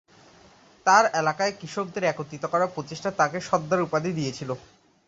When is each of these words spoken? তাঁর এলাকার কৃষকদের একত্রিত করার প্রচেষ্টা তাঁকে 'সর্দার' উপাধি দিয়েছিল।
তাঁর 0.85 1.05
এলাকার 1.13 1.49
কৃষকদের 1.59 2.03
একত্রিত 2.05 2.43
করার 2.45 2.73
প্রচেষ্টা 2.75 3.09
তাঁকে 3.19 3.37
'সর্দার' 3.41 3.85
উপাধি 3.87 4.11
দিয়েছিল। 4.17 4.49